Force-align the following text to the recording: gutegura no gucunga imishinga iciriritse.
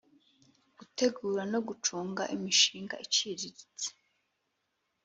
gutegura 0.77 1.41
no 1.51 1.59
gucunga 1.67 2.23
imishinga 2.35 2.95
iciriritse. 3.05 3.87